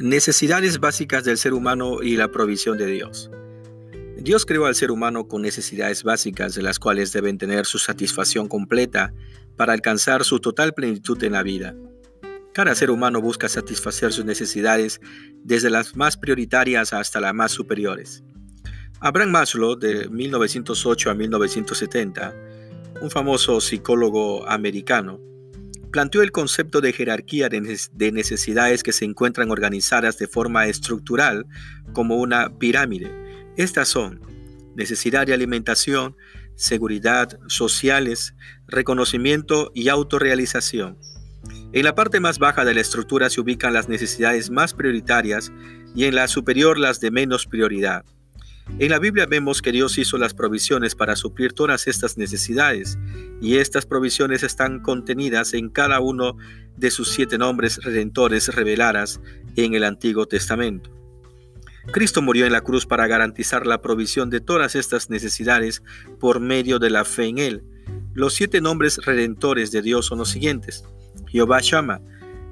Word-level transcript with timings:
Necesidades 0.00 0.80
básicas 0.80 1.24
del 1.24 1.36
ser 1.36 1.52
humano 1.52 2.02
y 2.02 2.16
la 2.16 2.28
provisión 2.28 2.78
de 2.78 2.86
Dios. 2.86 3.30
Dios 4.16 4.46
creó 4.46 4.64
al 4.64 4.74
ser 4.74 4.90
humano 4.90 5.28
con 5.28 5.42
necesidades 5.42 6.04
básicas 6.04 6.54
de 6.54 6.62
las 6.62 6.78
cuales 6.78 7.12
deben 7.12 7.36
tener 7.36 7.66
su 7.66 7.78
satisfacción 7.78 8.48
completa 8.48 9.12
para 9.58 9.74
alcanzar 9.74 10.24
su 10.24 10.40
total 10.40 10.72
plenitud 10.72 11.22
en 11.22 11.32
la 11.32 11.42
vida. 11.42 11.76
Cada 12.54 12.74
ser 12.74 12.90
humano 12.90 13.20
busca 13.20 13.46
satisfacer 13.50 14.10
sus 14.10 14.24
necesidades 14.24 15.02
desde 15.44 15.68
las 15.68 15.94
más 15.94 16.16
prioritarias 16.16 16.94
hasta 16.94 17.20
las 17.20 17.34
más 17.34 17.52
superiores. 17.52 18.24
Abraham 19.00 19.32
Maslow, 19.32 19.76
de 19.76 20.08
1908 20.08 21.10
a 21.10 21.14
1970, 21.14 22.34
un 23.02 23.10
famoso 23.10 23.60
psicólogo 23.60 24.48
americano, 24.48 25.20
planteó 25.90 26.22
el 26.22 26.32
concepto 26.32 26.80
de 26.80 26.92
jerarquía 26.92 27.48
de 27.48 28.12
necesidades 28.12 28.82
que 28.82 28.92
se 28.92 29.04
encuentran 29.04 29.50
organizadas 29.50 30.18
de 30.18 30.26
forma 30.26 30.66
estructural 30.66 31.46
como 31.92 32.16
una 32.16 32.58
pirámide. 32.58 33.10
Estas 33.56 33.88
son 33.88 34.20
necesidad 34.76 35.26
de 35.26 35.34
alimentación, 35.34 36.16
seguridad, 36.54 37.38
sociales, 37.48 38.34
reconocimiento 38.66 39.72
y 39.74 39.88
autorrealización. 39.88 40.98
En 41.72 41.84
la 41.84 41.94
parte 41.94 42.20
más 42.20 42.38
baja 42.38 42.64
de 42.64 42.74
la 42.74 42.80
estructura 42.80 43.30
se 43.30 43.40
ubican 43.40 43.72
las 43.72 43.88
necesidades 43.88 44.50
más 44.50 44.74
prioritarias 44.74 45.52
y 45.94 46.04
en 46.04 46.14
la 46.14 46.28
superior 46.28 46.78
las 46.78 47.00
de 47.00 47.10
menos 47.10 47.46
prioridad. 47.46 48.04
En 48.78 48.90
la 48.90 48.98
Biblia 48.98 49.26
vemos 49.26 49.60
que 49.60 49.72
Dios 49.72 49.98
hizo 49.98 50.16
las 50.16 50.32
provisiones 50.32 50.94
para 50.94 51.16
suplir 51.16 51.52
todas 51.52 51.86
estas 51.86 52.16
necesidades, 52.16 52.98
y 53.40 53.56
estas 53.56 53.84
provisiones 53.84 54.42
están 54.42 54.80
contenidas 54.80 55.52
en 55.52 55.68
cada 55.68 56.00
uno 56.00 56.36
de 56.76 56.90
sus 56.90 57.10
siete 57.10 57.36
nombres 57.36 57.82
redentores 57.82 58.48
reveladas 58.48 59.20
en 59.56 59.74
el 59.74 59.84
Antiguo 59.84 60.26
Testamento. 60.26 60.90
Cristo 61.92 62.22
murió 62.22 62.46
en 62.46 62.52
la 62.52 62.60
cruz 62.60 62.86
para 62.86 63.06
garantizar 63.06 63.66
la 63.66 63.82
provisión 63.82 64.30
de 64.30 64.40
todas 64.40 64.74
estas 64.76 65.10
necesidades 65.10 65.82
por 66.18 66.40
medio 66.40 66.78
de 66.78 66.90
la 66.90 67.04
fe 67.04 67.26
en 67.26 67.38
Él. 67.38 67.64
Los 68.14 68.34
siete 68.34 68.60
nombres 68.60 68.98
redentores 69.04 69.72
de 69.72 69.82
Dios 69.82 70.06
son 70.06 70.18
los 70.18 70.30
siguientes. 70.30 70.84
Jehová 71.28 71.60
Shama, 71.62 72.00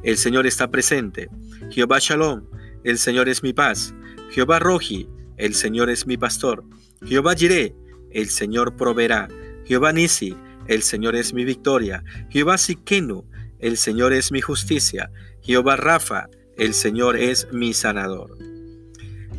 el 0.03 0.16
Señor 0.16 0.47
está 0.47 0.70
presente. 0.70 1.28
Jehová 1.70 1.98
Shalom, 2.00 2.44
el 2.84 2.98
Señor 2.98 3.28
es 3.28 3.42
mi 3.42 3.53
paz. 3.53 3.94
Jehová 4.30 4.58
Roji, 4.58 5.08
el 5.39 5.55
Señor 5.55 5.89
es 5.91 6.06
mi 6.06 6.17
pastor. 6.17 6.64
Jehová 7.05 7.34
Jireh, 7.34 7.75
el 8.11 8.28
Señor 8.28 8.77
proveerá. 8.77 9.28
Jehová 9.64 9.92
Nisi, 9.92 10.36
el 10.67 10.83
Señor 10.83 11.17
es 11.17 11.33
mi 11.33 11.44
victoria. 11.44 12.03
Jehová 12.31 12.58
Sikenu, 12.58 13.25
el 13.59 13.77
Señor 13.77 14.12
es 14.12 14.31
mi 14.33 14.41
justicia. 14.41 15.11
Jehová 15.42 15.77
Rafa, 15.77 16.28
el 16.56 16.75
Señor 16.75 17.16
es 17.16 17.48
mi 17.53 17.72
sanador. 17.72 18.36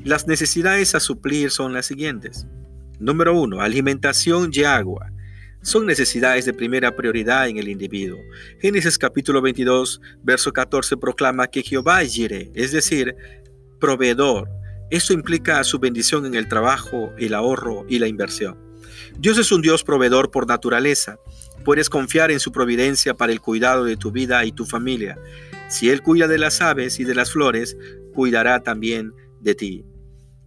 Las 0.04 0.28
necesidades 0.28 0.96
a 0.96 1.00
suplir 1.00 1.52
son 1.52 1.74
las 1.74 1.86
siguientes. 1.86 2.48
Número 3.00 3.40
1. 3.40 3.62
Alimentación 3.62 4.52
y 4.54 4.64
agua. 4.64 5.12
Son 5.62 5.86
necesidades 5.86 6.46
de 6.46 6.54
primera 6.54 6.96
prioridad 6.96 7.50
en 7.50 7.58
el 7.58 7.68
individuo. 7.68 8.20
Génesis 8.62 8.98
capítulo 8.98 9.42
22, 9.42 10.00
verso 10.24 10.54
14 10.54 10.96
proclama 10.96 11.48
que 11.48 11.64
Jehová 11.64 12.00
Jireh, 12.06 12.50
es 12.56 12.72
decir, 12.72 13.16
proveedor, 13.80 14.50
esto 14.90 15.14
implica 15.14 15.64
su 15.64 15.80
bendición 15.80 16.26
en 16.26 16.36
el 16.36 16.48
trabajo, 16.48 17.14
el 17.18 17.34
ahorro 17.34 17.86
y 17.88 18.00
la 18.00 18.08
inversión. 18.08 18.58
Dios 19.18 19.38
es 19.38 19.52
un 19.52 19.62
Dios 19.62 19.84
proveedor 19.84 20.32
por 20.32 20.48
naturaleza. 20.48 21.20
Puedes 21.64 21.90
confiar 21.90 22.32
en 22.32 22.40
su 22.40 22.52
providencia 22.52 23.14
para 23.14 23.32
el 23.32 23.42
cuidado 23.42 23.84
de 23.84 23.98
tu 23.98 24.12
vida 24.12 24.44
y 24.46 24.52
tu 24.52 24.66
familia. 24.66 25.18
Si 25.68 25.90
Él 25.90 26.02
cuida 26.02 26.28
de 26.28 26.40
las 26.40 26.62
aves 26.62 27.00
y 27.00 27.04
de 27.04 27.14
las 27.14 27.32
flores, 27.32 27.78
cuidará 28.14 28.62
también 28.62 29.14
de 29.40 29.56
ti. 29.56 29.86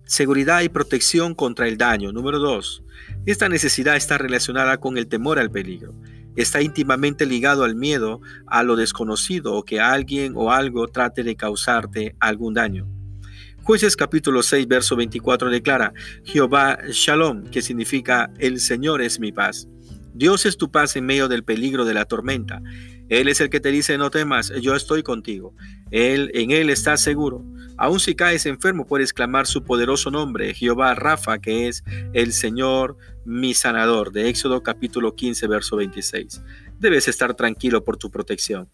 Seguridad 0.04 0.62
y 0.62 0.68
protección 0.68 1.34
contra 1.34 1.68
el 1.68 1.78
daño. 1.78 2.12
Número 2.12 2.38
2. 2.38 2.82
Esta 3.26 3.48
necesidad 3.48 3.96
está 3.96 4.18
relacionada 4.18 4.78
con 4.78 4.98
el 4.98 5.06
temor 5.06 5.38
al 5.38 5.50
peligro. 5.50 5.94
Está 6.34 6.60
íntimamente 6.62 7.26
ligado 7.26 7.62
al 7.62 7.76
miedo 7.76 8.20
a 8.46 8.62
lo 8.62 8.74
desconocido 8.74 9.54
o 9.54 9.64
que 9.64 9.80
alguien 9.80 10.32
o 10.34 10.50
algo 10.50 10.88
trate 10.88 11.22
de 11.22 11.36
causarte 11.36 12.16
algún 12.18 12.54
daño. 12.54 12.88
Jueces 13.64 13.94
capítulo 13.94 14.42
6, 14.42 14.66
verso 14.66 14.96
24 14.96 15.48
declara, 15.48 15.92
Jehová 16.24 16.80
Shalom, 16.88 17.44
que 17.44 17.62
significa 17.62 18.28
el 18.38 18.58
Señor 18.58 19.00
es 19.00 19.20
mi 19.20 19.30
paz. 19.30 19.68
Dios 20.14 20.46
es 20.46 20.56
tu 20.56 20.72
paz 20.72 20.96
en 20.96 21.06
medio 21.06 21.28
del 21.28 21.44
peligro 21.44 21.84
de 21.84 21.94
la 21.94 22.04
tormenta. 22.04 22.60
Él 23.08 23.28
es 23.28 23.40
el 23.40 23.50
que 23.50 23.60
te 23.60 23.70
dice, 23.70 23.96
no 23.98 24.10
temas, 24.10 24.52
yo 24.60 24.74
estoy 24.74 25.04
contigo. 25.04 25.54
Él, 25.92 26.32
en 26.34 26.50
Él 26.50 26.70
estás 26.70 27.02
seguro. 27.02 27.44
Aun 27.76 28.00
si 28.00 28.16
caes 28.16 28.46
enfermo, 28.46 28.84
puedes 28.84 29.12
clamar 29.12 29.46
su 29.46 29.62
poderoso 29.62 30.10
nombre, 30.10 30.54
Jehová 30.54 30.96
Rafa, 30.96 31.38
que 31.38 31.68
es 31.68 31.84
el 32.14 32.32
Señor 32.32 32.96
mi 33.24 33.54
sanador, 33.54 34.10
de 34.10 34.28
Éxodo 34.28 34.64
capítulo 34.64 35.14
15, 35.14 35.46
verso 35.46 35.76
26. 35.76 36.42
Debes 36.80 37.06
estar 37.06 37.34
tranquilo 37.34 37.84
por 37.84 37.96
tu 37.96 38.10
protección. 38.10 38.68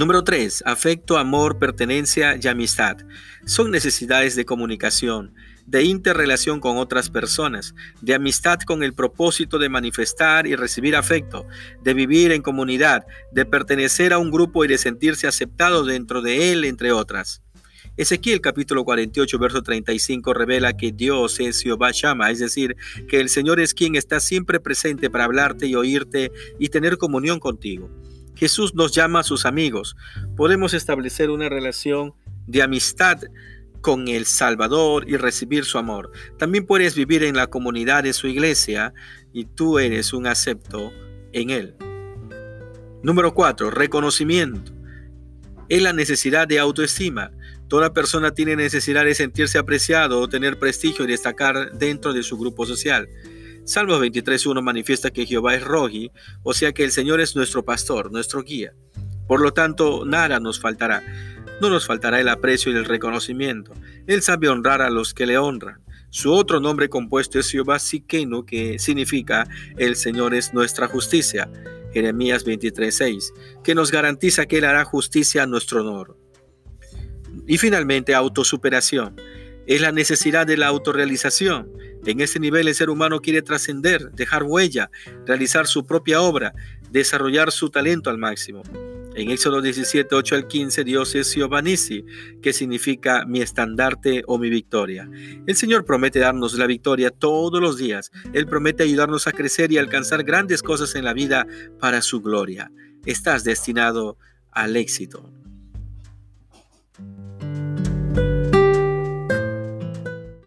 Número 0.00 0.24
3. 0.24 0.62
Afecto, 0.64 1.18
amor, 1.18 1.58
pertenencia 1.58 2.38
y 2.42 2.48
amistad. 2.48 2.96
Son 3.44 3.70
necesidades 3.70 4.34
de 4.34 4.46
comunicación, 4.46 5.34
de 5.66 5.84
interrelación 5.84 6.58
con 6.58 6.78
otras 6.78 7.10
personas, 7.10 7.74
de 8.00 8.14
amistad 8.14 8.60
con 8.60 8.82
el 8.82 8.94
propósito 8.94 9.58
de 9.58 9.68
manifestar 9.68 10.46
y 10.46 10.56
recibir 10.56 10.96
afecto, 10.96 11.46
de 11.82 11.92
vivir 11.92 12.32
en 12.32 12.40
comunidad, 12.40 13.04
de 13.30 13.44
pertenecer 13.44 14.14
a 14.14 14.18
un 14.18 14.30
grupo 14.30 14.64
y 14.64 14.68
de 14.68 14.78
sentirse 14.78 15.26
aceptado 15.26 15.84
dentro 15.84 16.22
de 16.22 16.50
él, 16.50 16.64
entre 16.64 16.92
otras. 16.92 17.42
Ezequiel 17.98 18.40
capítulo 18.40 18.86
48, 18.86 19.38
verso 19.38 19.62
35 19.62 20.32
revela 20.32 20.78
que 20.78 20.92
Dios 20.92 21.40
es 21.40 21.60
Jehová 21.60 21.90
Shama, 21.92 22.30
es 22.30 22.38
decir, 22.38 22.74
que 23.06 23.20
el 23.20 23.28
Señor 23.28 23.60
es 23.60 23.74
quien 23.74 23.96
está 23.96 24.18
siempre 24.18 24.60
presente 24.60 25.10
para 25.10 25.24
hablarte 25.24 25.66
y 25.66 25.74
oírte 25.74 26.32
y 26.58 26.70
tener 26.70 26.96
comunión 26.96 27.38
contigo. 27.38 27.90
Jesús 28.34 28.74
nos 28.74 28.92
llama 28.92 29.20
a 29.20 29.24
sus 29.24 29.46
amigos. 29.46 29.96
Podemos 30.36 30.74
establecer 30.74 31.30
una 31.30 31.48
relación 31.48 32.14
de 32.46 32.62
amistad 32.62 33.20
con 33.80 34.08
el 34.08 34.26
Salvador 34.26 35.08
y 35.08 35.16
recibir 35.16 35.64
su 35.64 35.78
amor. 35.78 36.10
También 36.38 36.66
puedes 36.66 36.94
vivir 36.94 37.22
en 37.22 37.36
la 37.36 37.46
comunidad 37.46 38.02
de 38.04 38.12
su 38.12 38.26
iglesia 38.26 38.92
y 39.32 39.46
tú 39.46 39.78
eres 39.78 40.12
un 40.12 40.26
acepto 40.26 40.92
en 41.32 41.50
él. 41.50 41.74
Número 43.02 43.32
4. 43.32 43.70
Reconocimiento. 43.70 44.72
Es 45.68 45.82
la 45.82 45.92
necesidad 45.92 46.48
de 46.48 46.58
autoestima. 46.58 47.30
Toda 47.68 47.94
persona 47.94 48.32
tiene 48.32 48.56
necesidad 48.56 49.04
de 49.04 49.14
sentirse 49.14 49.56
apreciado 49.56 50.28
tener 50.28 50.58
prestigio 50.58 51.04
y 51.04 51.08
destacar 51.08 51.72
dentro 51.78 52.12
de 52.12 52.22
su 52.22 52.36
grupo 52.36 52.66
social. 52.66 53.08
Salmo 53.70 53.96
23.1 54.00 54.60
manifiesta 54.62 55.12
que 55.12 55.26
Jehová 55.26 55.54
es 55.54 55.62
Roji, 55.62 56.10
o 56.42 56.52
sea 56.52 56.72
que 56.72 56.82
el 56.82 56.90
Señor 56.90 57.20
es 57.20 57.36
nuestro 57.36 57.64
pastor, 57.64 58.10
nuestro 58.10 58.42
guía. 58.42 58.72
Por 59.28 59.40
lo 59.40 59.52
tanto, 59.52 60.04
nada 60.04 60.40
nos 60.40 60.58
faltará. 60.58 61.04
No 61.60 61.70
nos 61.70 61.86
faltará 61.86 62.18
el 62.18 62.28
aprecio 62.28 62.72
y 62.72 62.74
el 62.74 62.84
reconocimiento. 62.84 63.72
Él 64.08 64.22
sabe 64.22 64.48
honrar 64.48 64.82
a 64.82 64.90
los 64.90 65.14
que 65.14 65.24
le 65.24 65.38
honran. 65.38 65.80
Su 66.08 66.32
otro 66.32 66.58
nombre 66.58 66.88
compuesto 66.88 67.38
es 67.38 67.48
Jehová 67.48 67.78
Sikenu, 67.78 68.44
que 68.44 68.80
significa 68.80 69.46
el 69.76 69.94
Señor 69.94 70.34
es 70.34 70.52
nuestra 70.52 70.88
justicia. 70.88 71.48
Jeremías 71.94 72.44
23:6, 72.44 73.32
que 73.62 73.76
nos 73.76 73.92
garantiza 73.92 74.46
que 74.46 74.58
Él 74.58 74.64
hará 74.64 74.84
justicia 74.84 75.44
a 75.44 75.46
nuestro 75.46 75.82
honor. 75.82 76.16
Y 77.46 77.56
finalmente, 77.56 78.16
autosuperación. 78.16 79.14
Es 79.68 79.80
la 79.80 79.92
necesidad 79.92 80.44
de 80.44 80.56
la 80.56 80.66
autorrealización. 80.66 81.70
En 82.06 82.20
ese 82.20 82.40
nivel 82.40 82.68
el 82.68 82.74
ser 82.74 82.90
humano 82.90 83.20
quiere 83.20 83.42
trascender, 83.42 84.10
dejar 84.12 84.44
huella, 84.44 84.90
realizar 85.26 85.66
su 85.66 85.84
propia 85.84 86.20
obra, 86.22 86.54
desarrollar 86.90 87.52
su 87.52 87.70
talento 87.70 88.10
al 88.10 88.18
máximo. 88.18 88.62
En 89.14 89.30
Éxodo 89.30 89.60
17, 89.60 90.14
8 90.14 90.34
al 90.36 90.46
15, 90.46 90.84
Dios 90.84 91.14
es 91.16 91.36
que 92.40 92.52
significa 92.52 93.26
mi 93.26 93.40
estandarte 93.40 94.22
o 94.26 94.38
mi 94.38 94.48
victoria. 94.48 95.10
El 95.46 95.56
Señor 95.56 95.84
promete 95.84 96.20
darnos 96.20 96.54
la 96.54 96.66
victoria 96.66 97.10
todos 97.10 97.60
los 97.60 97.76
días. 97.76 98.12
Él 98.32 98.46
promete 98.46 98.84
ayudarnos 98.84 99.26
a 99.26 99.32
crecer 99.32 99.72
y 99.72 99.78
alcanzar 99.78 100.22
grandes 100.22 100.62
cosas 100.62 100.94
en 100.94 101.04
la 101.04 101.12
vida 101.12 101.46
para 101.80 102.02
su 102.02 102.20
gloria. 102.20 102.70
Estás 103.04 103.42
destinado 103.42 104.16
al 104.52 104.76
éxito. 104.76 105.32